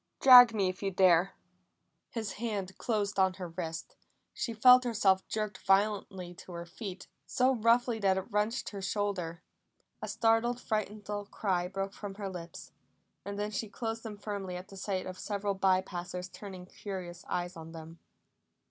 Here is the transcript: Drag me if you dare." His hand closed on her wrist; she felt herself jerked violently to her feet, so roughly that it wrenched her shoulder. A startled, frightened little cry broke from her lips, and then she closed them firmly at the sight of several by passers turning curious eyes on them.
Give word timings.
Drag 0.19 0.51
me 0.51 0.67
if 0.67 0.81
you 0.81 0.89
dare." 0.89 1.35
His 2.09 2.31
hand 2.41 2.75
closed 2.79 3.19
on 3.19 3.35
her 3.35 3.49
wrist; 3.49 3.95
she 4.33 4.51
felt 4.51 4.83
herself 4.83 5.27
jerked 5.27 5.59
violently 5.59 6.33
to 6.33 6.53
her 6.53 6.65
feet, 6.65 7.07
so 7.27 7.53
roughly 7.53 7.99
that 7.99 8.17
it 8.17 8.25
wrenched 8.31 8.69
her 8.69 8.81
shoulder. 8.81 9.43
A 10.01 10.07
startled, 10.07 10.59
frightened 10.59 11.07
little 11.07 11.27
cry 11.27 11.67
broke 11.67 11.93
from 11.93 12.15
her 12.15 12.29
lips, 12.29 12.71
and 13.25 13.37
then 13.37 13.51
she 13.51 13.69
closed 13.69 14.01
them 14.01 14.17
firmly 14.17 14.55
at 14.55 14.69
the 14.69 14.75
sight 14.75 15.05
of 15.05 15.19
several 15.19 15.53
by 15.53 15.81
passers 15.81 16.29
turning 16.29 16.65
curious 16.65 17.23
eyes 17.29 17.55
on 17.55 17.71
them. 17.71 17.99